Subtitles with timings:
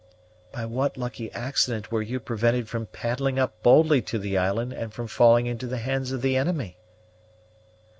[0.51, 4.91] "By what lucky accident were you prevented from paddling up boldly to the island and
[4.91, 6.79] from falling into the hands of the enemy?"